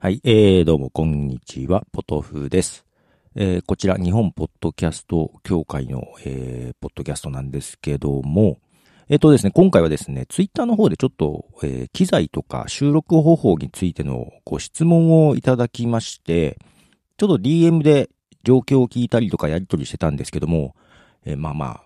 [0.00, 2.86] はい、えー、どうも、こんにちは、ポトフです。
[3.34, 8.58] えー、こちら、日本ポッドキャスト協会の、えー、ポッドキャストなんですけども、
[9.08, 16.60] えっ、とですね、今回はですね、ツイッターの方でちょっと、えー、機材とか収録方法についてのご質問をいただきまして、
[17.16, 18.08] ちょっと DM で
[18.44, 20.76] 状況を聞いたりとかやり取りしてたんですけども、
[21.24, 21.82] えーまあまあ、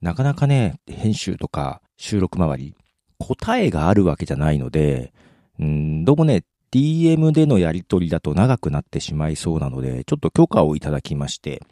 [0.00, 2.76] なかなかね、編集とか収録周り、
[3.18, 5.12] 答えがあるわけじゃないので、
[5.58, 11.62] うん、どうもね、DM でのやり取りだと長くなってしまいそうなので、ちょっと許可をいただきまして、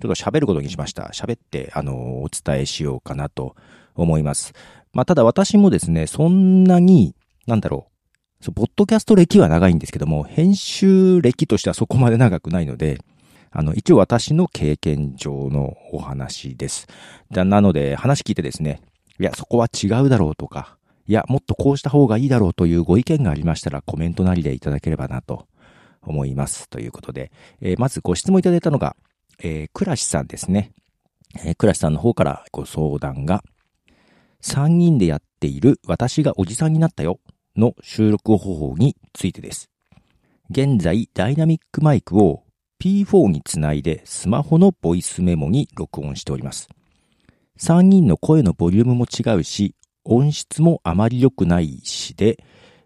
[0.00, 1.10] ちょっと喋ることにしました。
[1.12, 3.54] 喋って、あの、お伝えしようかなと
[3.94, 4.54] 思います。
[4.92, 7.14] まあ、ただ私もですね、そんなに、
[7.46, 7.88] なんだろ
[8.40, 12.98] う、そうポッドキャスト歴は長いんですけども、編集歴としてはそこまで長くないので、
[13.52, 16.86] あの、一応私の経験上のお話です。
[17.30, 18.80] だなので、話聞いてですね、
[19.18, 20.78] いや、そこは違うだろうとか、
[21.10, 25.48] いや、もっとこうした方がいいだろうというご意見がありましたらコメントなりでいただければなと
[26.02, 26.70] 思います。
[26.70, 28.94] ということで、えーまずご質問いただいたのが、
[29.42, 30.72] えー、倉しさんですね。
[31.44, 33.42] えー、倉しさんの方からご相談が、
[34.40, 37.18] 3人でやっている私がおじさんになったよ
[37.56, 39.68] の収録方法についてです。
[40.48, 42.44] 現在、ダイナミックマイクを
[42.80, 46.68] P4 につないでスマホのボイスメモに録音しております。
[47.58, 52.42] 3人の声のボリュームも違うし、音質もあまり良くないしで、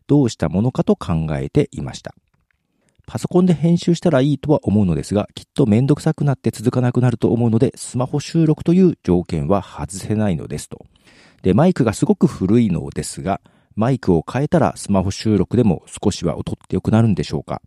[0.07, 2.15] どうしたものかと考えていました。
[3.07, 10.87] パソコンで編集したらいいとは思うのですが、きっとめんどくさくなって続かなくなると思うので、スマホ収録という条件は外せないのですと。
[11.43, 13.41] で、マイクがすごく古いのですが、
[13.77, 17.61] マイクを変えたらスマホ収録でも少しは音って良くなるんでしょうか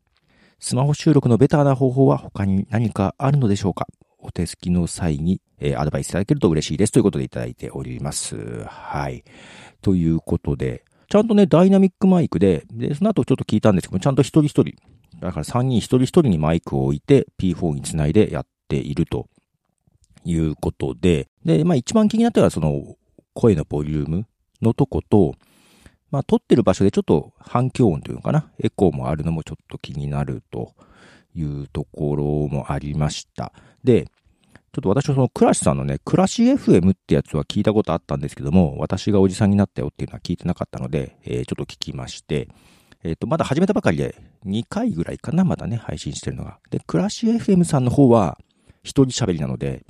[0.59, 3.87] スマホ収録のベターな方法は他に何かあるのでしょうか
[4.19, 8.63] お手すきの際に、えーアドバイスいただけると嬉しいですということでいただいております。
[8.65, 9.23] はい。
[9.81, 14.75] ということで、ちゃんとね、ダイナミックマイクで、で、その後ちょっと聞いたんですけども、ちゃんと一人一人、
[15.19, 19.27] だから3人一人一人にマイクを置いて P4 につないでやっていると
[20.25, 22.97] いうことで、で、まあ一番気になったのはその
[23.33, 24.25] 声のボリューム
[24.61, 25.35] のとこと、
[26.11, 30.73] まあ撮ってる場所でちょっと反響音というのかな、エコーもあるのもちょっと気になると
[31.37, 33.53] いうところもありました。
[33.83, 42.47] で、ちょっと私はそのクラシさんのね、クラシ FM ってやつは聞いたことあったんですけども、私がおじさんになったよっていうのは聞いてなかったので、えーちょっと聞きまして、
[43.03, 46.59] えっ、と、まだ始めたばかりで2回ぐらいかな、まだね、配信してるのが。
[46.69, 48.37] で、クラシ FM さんの方は
[48.83, 49.85] 一人喋りなので、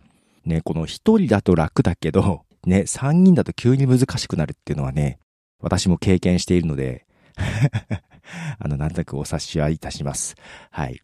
[0.45, 5.19] ね、この一人だと楽だけど、ね、三人だと急に難しくなるっていうのはね、
[5.59, 7.05] 私も経験しているので、
[8.59, 10.35] あの、なんとなくお察しはいたします。
[10.71, 11.01] はい。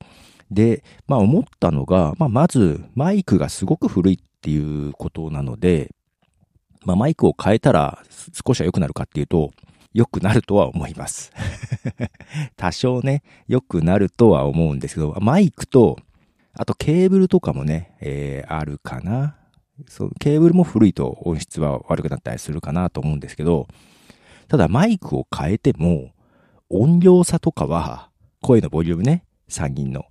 [0.54, 5.94] で、まあ思ったのが、まあまずマイクがすごく古いっていうことなので、
[6.86, 8.04] まあマイクを変えたら
[8.46, 9.52] 少しは良くなるかっていうと、
[9.94, 11.32] 良くなるとは思います。
[12.58, 15.98] 多少ね、良くなるとは思うんですけど、マイクと、
[16.54, 19.38] あとケーブルとかもね、えーあるかな。
[19.88, 23.68] そう、ケーブルも古いと音質は悪くなったりするかなと思うんですけど、
[24.48, 26.12] ただマイクを変えても、
[26.70, 28.10] 音量差とかは、
[28.42, 30.06] 声のボリュームね、3人の。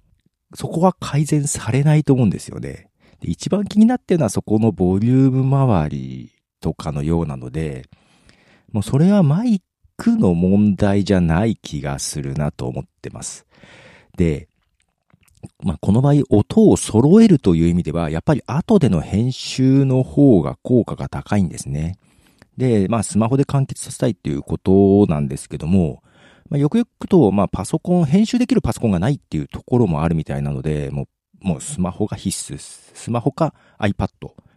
[0.55, 2.89] そこは改善されないと思うんですよね。
[3.21, 7.89] で一番気になってるのはそこのボリューム周りとかのようなので、
[8.73, 9.63] もうそれはマイ
[9.97, 13.47] クの問題じゃない気がするなと思ってます。
[14.17, 14.49] で、
[15.63, 21.99] まあ、この場合音を揃えるという意味では、やっぱり後での編集の方が効果が高いんですね。
[22.57, 26.03] で、まあ、スマホで完結させたいっていうことなんですけども、
[26.53, 31.09] まあ、よくよくと、まあ、パソコン、編集できるパソコンがないっていうところもあるみたいなので、も
[31.43, 32.59] う、もうスマホが必須。
[32.59, 34.09] スマホか iPad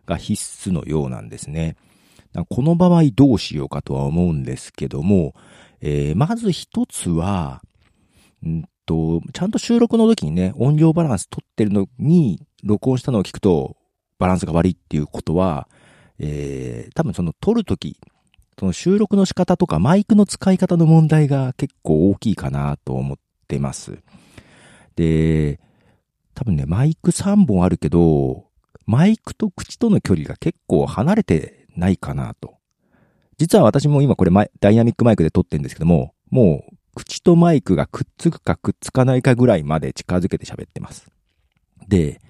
[0.05, 1.77] が必須のようなんですね。
[2.49, 5.35] この場合どうしようかとは思うんですけども、
[5.79, 7.61] えーまず一つは、
[8.45, 13.77] んと、ちゃんと収録の時にね、音量バランス取ってるのに、録音したのを聞くと、
[14.19, 15.69] バランスが悪いっていうことは、
[16.19, 18.01] えー多分その撮る時、
[18.59, 23.17] その収録の仕方とかマイクの使い方の問題が結構大きいかなと思っ
[23.47, 23.99] てます。
[24.95, 25.59] で、
[26.33, 28.45] 多分ね、マイク3本あるけど、
[28.85, 32.55] マイクと口との距離が結構離れてないかなと。
[33.37, 34.31] 実は私も今これ
[34.61, 41.09] ダイナミックマイクで撮ってるんですけども、もう口とマイクがくっつくかくっつかないかぐらいまで近づけて喋ってます。
[41.87, 42.21] で、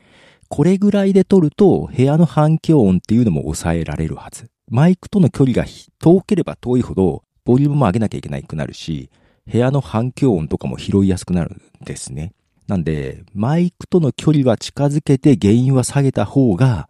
[0.50, 4.50] これぐらいで撮ると部屋の反響音っていうのも抑えられるはず。
[4.70, 5.66] マイクとの距離が
[6.00, 9.10] 遠ければ遠いほど、ボリュームも上げなきゃいけなくなるし、
[9.46, 12.34] 部屋の反響音とかも拾いやすくなるんですね。
[12.68, 16.90] なんで、マイクとの距離は近づけて原因は下げた方が、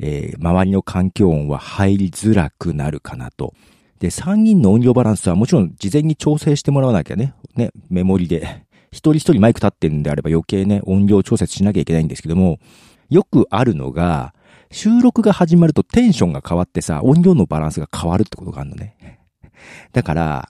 [0.00, 3.54] えー周りの環境音は入りづらくなるかなと。
[4.00, 8.64] で、3人の音量バランスはもちろん事前に調整してもらわなきゃね、ね、メモリで
[8.94, 12.58] 一人一人マイク立ってるんであれば余計ね、音量調節しなきゃいけないんですけども、
[13.10, 14.34] よくあるのが、
[14.70, 19.18] 収録が始まるとテンションが変わってさ、音量のバランスが変わるってことがあるのね。
[19.92, 20.48] だから、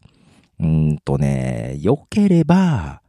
[0.61, 3.01] うんとね、良ければ、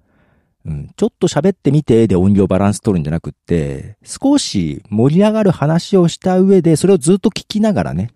[0.66, 8.10] うん、ちょっと喋ってみてで音量バランス取るんじゃなくって、少し盛り上がる話をした上で、それをずっと聞きながらね、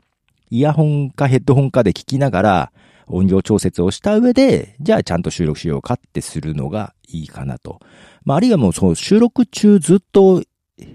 [0.49, 2.71] イヤホンかヘッドホンかで聞きながら、
[3.09, 7.79] 音量調節をした上で、じゃあちゃんと収録しようかってするのがいいかなと。
[8.23, 10.43] まあ、あるいはもうそう、収録中ずっと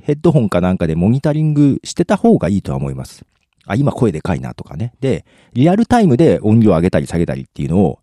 [0.03, 3.25] ヘッドホンかなんかでモニタリングしてた方がいいとは思います。
[3.67, 4.95] あ、今声でかいなとかね。
[5.01, 7.99] で、リアルタイムで音量上げたり下げたりっていうのを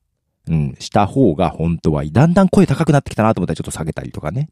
[0.47, 2.11] うん、した方が本当はいい。
[2.11, 4.49] だんだん声高くなってきたなと思ったらちょっと下げたりとかね。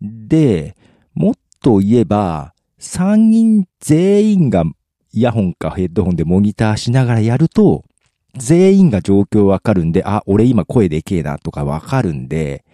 [0.00, 0.76] で、
[1.14, 4.64] もっと言えば、3人全員が
[5.12, 7.84] イヤホンかヘッドホンでモニターしながらやると、
[8.34, 12.64] 全員が状況わかるんで、あ、俺今声でけえなとかわかるんで、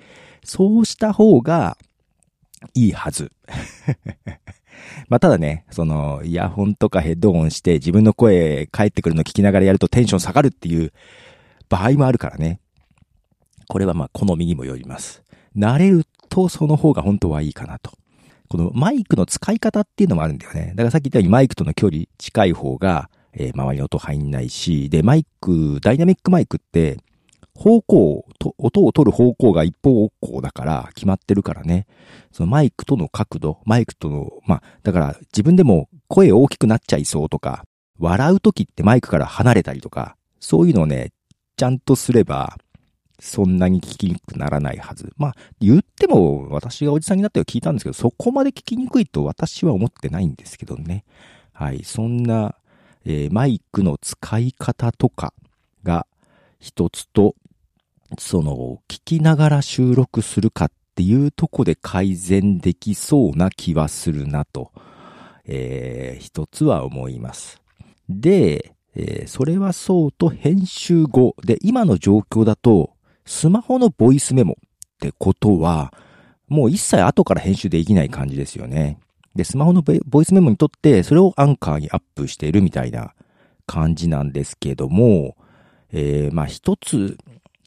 [0.44, 1.78] そうした方が
[2.74, 3.30] いいはず。
[5.08, 10.92] まあ、ただね、その、イヤホンとかヘッドホンして自分の声返ってくるの聞きながらやるとテンション下がるっていう
[11.68, 12.60] 場合もあるからね。
[13.68, 15.22] これはまあ好みにもよります。
[15.56, 17.92] 慣れるとその方が本当はいいかなと。
[18.48, 20.72] このマイクの使い方っていうのもあるんだよね。
[20.74, 26.98] だからさっき言ったようにマイクとの距離近い方が、えー、周りの音入んないし、で、マイク、ダイナミックマイクって、
[27.56, 31.86] 方向と、音を取る方向が一方向だから決まってるからね。
[32.32, 37.64] そのマイクとの角度、マイクとの、まあ、だから自分でも声大きくなっちゃいそうとか、
[37.98, 41.12] 笑う時ってマイクから離れたりとか、そういうのをね、
[41.56, 42.56] ちゃんとすれば、
[43.20, 45.12] そんなに聞きにくくならないはず。
[45.16, 51.04] まあ、言っても私がおじさんになっては聞いたんですけど、そこまで聞きにくいと私は思ってないんですけどね。
[51.52, 51.84] はい。
[51.84, 52.56] そんな、
[53.04, 55.32] えー、マイクの使い方とか
[55.82, 56.06] が
[56.58, 57.34] 一つと、
[58.18, 64.72] その、聞きながら収録するかっていうとこで改善できそうな気はするなと、
[65.46, 67.60] えー、一つは思います。
[68.08, 72.92] で、えー、それはそうと編集後で今の状況だと
[73.24, 74.56] スマホのボイスメモっ
[75.00, 75.92] てことは
[76.48, 78.98] もう一切後から編集できない感じですよね。
[79.34, 83.14] で、スマホのボイスメモにとってそれをアンカーにアップしているみたいな
[83.66, 85.36] 感じなんですけども、
[85.92, 87.19] えー、まあ一つ、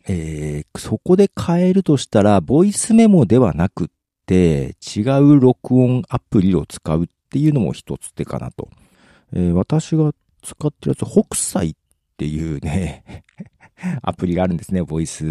[0.07, 3.87] えー、そこで変えるとしたら、ボイスメモではなくっ
[4.25, 8.69] て、違う録音アプリを使うっていうのも一つ手かなと。
[9.33, 11.75] えー、私が使ってるやつ、北斎っ
[12.17, 13.23] ていうね
[14.01, 14.81] アプリがあるんですね。
[14.81, 15.25] ボイス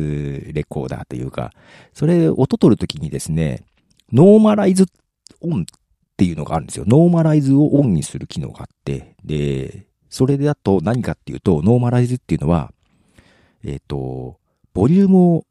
[0.52, 1.52] レコーダーというか。
[1.92, 3.64] それ、音取るときにですね、
[4.12, 4.86] ノーマライズ
[5.40, 5.64] オンっ
[6.16, 6.84] っていうのがあるんですよ。
[6.86, 12.72] ノーマライズをオンにする機能があって、で、それだと何かっていうと、ノーマライズっていうのは、
[13.62, 14.38] えっ、ー、と、
[14.72, 15.44] ボリュームを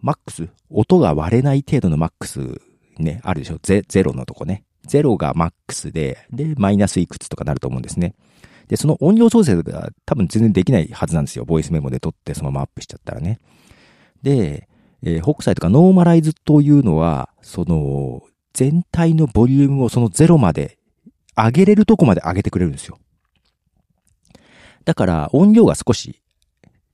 [0.00, 2.60] マックス、音が割れない程度のマックス
[2.98, 4.64] ね、あるでしょゼゼロのとこね。
[4.86, 8.14] ゼロがマックスで、で、マイナスいくつとかなると思うんですね。
[8.68, 11.44] で、その音量調整が多分全然できないはずなんですよ。
[11.44, 13.40] ボイスメモで撮ってそのままアップしちゃったらね。
[14.22, 14.68] で、
[15.02, 18.22] えー、北斎とかノーマライズというのは、その、
[18.52, 20.78] 全体のボリュームをそのゼロまで、
[21.36, 22.98] 上げれるとこまで上げてくれるんですよ。
[24.84, 26.20] だから音量が少し、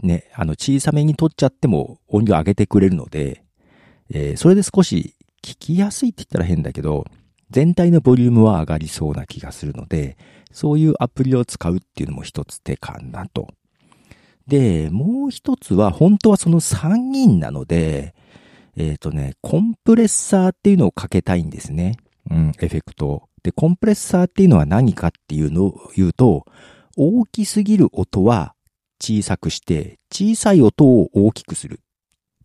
[0.03, 3.43] ね、あの小さめに取っちゃっても音量上げてくれるので、
[4.11, 7.05] えー、それで少し聞きやすいって言ったら変だけど、
[7.51, 10.17] 全体のボリュームは上がりそうな気がするので、
[10.53, 13.49] そういうアプリを使うっていうのも一つ手かなと。
[14.47, 18.15] で、もう一つは、本当はその3人なので、
[18.79, 21.97] えっ、ー、とね、コンプレッサーっていうのをかけたいんですね。
[22.31, 23.29] うん、エフェクト。
[23.43, 26.47] で、コンプレッサーっていうのは何かっていうのを言うと、
[26.97, 28.55] 大きすぎる音は
[29.01, 31.81] 小さくして、小さい音を大きくする。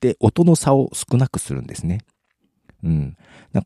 [0.02, 2.00] で、音の差を少なくするんですね。
[2.84, 3.16] うん。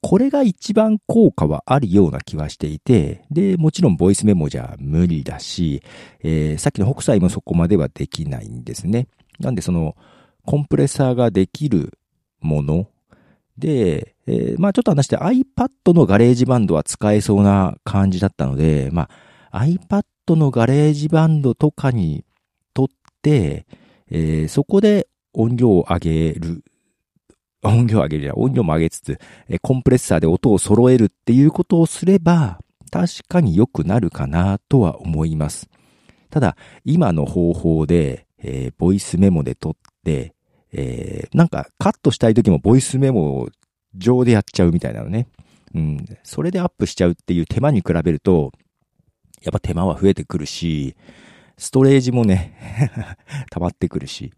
[0.02, 5.82] これが一番効果はあるような気はしていて、で、もちろんボイスメモじゃ無理だし、
[6.22, 9.08] えー、さっきの北斎もそこまではできないんですね。
[9.40, 9.96] なんでその、
[10.46, 11.98] コンプレッサーができる
[12.42, 12.90] もの
[13.58, 19.10] で、えー、まあちょっと試して iPad の GarageBand は使えそうな感じだったので、ま
[19.52, 20.04] あ iPad
[20.36, 22.26] の GarageBand とかに
[22.74, 22.88] 録っ
[23.22, 23.66] て、
[24.10, 26.64] えー、そこで音量を上げる
[27.64, 29.20] 音量を上げるや音量も上げつつ、
[29.62, 32.60] コンプレッサーで音を揃えるっていうことをすれば、
[32.92, 35.68] 確かに良くなるかなとは思います。
[36.30, 40.34] ただ、今の方法で、えー、ボイスメモで撮って、
[40.74, 43.48] えー、なんかカットしたい時もボイスメモ
[43.96, 45.28] 上でやっちゃうみたいなのね。
[45.74, 46.06] うん。
[46.24, 48.52] それでアップしちゃうっていう手間に比べると、
[49.42, 50.96] やっぱ手間は増えてくるし、
[51.58, 52.56] ストレージもね
[53.52, 54.34] 溜まってくるし。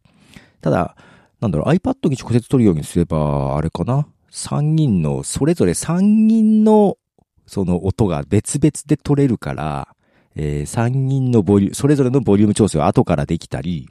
[0.62, 0.96] ただ、
[1.40, 6.98] なんだろう、iPad に直接取るようにすれば、あれかな ?3 人の、それぞれ3人の、
[7.46, 9.96] その音が別々で取れるから、
[10.36, 13.90] えー、3人のボリューム、それぞれのボリューム調整は後からできたり、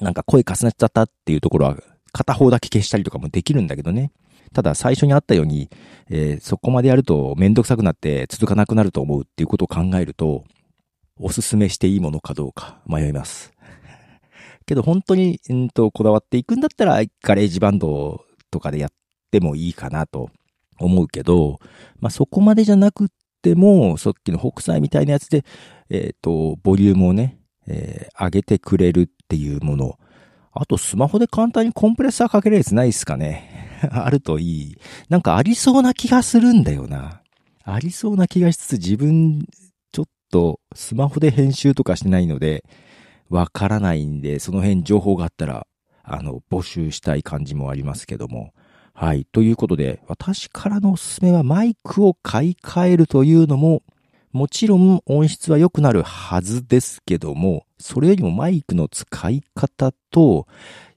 [0.00, 1.76] なんか声重なっちゃったっていうところは、
[2.12, 4.12] 片方だけ消したりとかもできるんだけどね。
[4.52, 5.68] ただ最初にあったように、
[6.08, 10.44] えー、そこまでやるとめんどくさくなって続かなくなると思うっていうことを考えると、
[11.18, 13.52] おすすめしていいものかどうか迷います。
[14.66, 18.90] けど本当に、うんと、こだわっていくんだったら、 GarageBand とかでやっ
[19.30, 20.30] てもいいかなと
[20.78, 21.58] 思うけど、
[21.98, 23.08] まあ、そこまでじゃなくっ
[23.42, 25.44] ても、さっきの北斎みたいなやつで、
[25.90, 29.98] えっ、ー、と、ボリュームをね、えー、上げてくれるっていうもの。
[30.52, 33.78] あと、スマホで簡単にコンプレッサーかけるやつないっすかね。
[33.90, 34.78] あるといい。
[35.08, 37.22] なんかありそうな気がするんだよな。
[37.64, 39.46] ありそうな気がしつつ自分、
[39.92, 42.64] ちょっとスマホで編集とかしてないので、
[43.28, 45.66] わからないんで、その辺情報があったら、
[46.02, 48.52] あの、募集したい感じもありますけども。
[48.92, 49.26] はい。
[49.32, 53.82] ということで、私からのおすすめはマイクを買い替えるというのも、
[54.34, 60.48] もちろん音質は良くなるはずですけども、それよりもマイクの使い方と、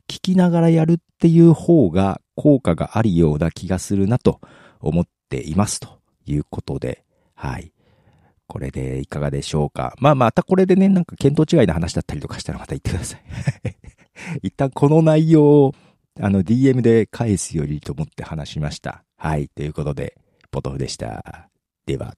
[0.09, 4.41] 聞きながらやるっていう方が効果があるような気がするなと
[4.79, 7.03] 思っていますということで、
[7.35, 7.71] はい。
[8.47, 9.93] これでいかがでしょうか。
[9.99, 13.23] まあまたこれでね、なんか見当違いな話だったりとかしたらまた言ってください。
[14.41, 15.75] 一旦この内容を、
[16.19, 19.03] あの DM で返すよりと思って話しました。
[19.15, 19.47] はい。
[19.47, 20.17] ということで、
[20.49, 21.49] ポトフでした。
[21.85, 22.15] では。